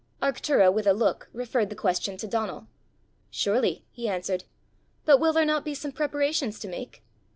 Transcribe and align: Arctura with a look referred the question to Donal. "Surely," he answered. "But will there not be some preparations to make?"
Arctura 0.19 0.73
with 0.73 0.87
a 0.87 0.93
look 0.95 1.29
referred 1.31 1.69
the 1.69 1.75
question 1.75 2.17
to 2.17 2.25
Donal. 2.25 2.65
"Surely," 3.29 3.85
he 3.91 4.07
answered. 4.09 4.45
"But 5.05 5.19
will 5.19 5.31
there 5.31 5.45
not 5.45 5.63
be 5.63 5.75
some 5.75 5.91
preparations 5.91 6.57
to 6.61 6.67
make?" 6.67 7.03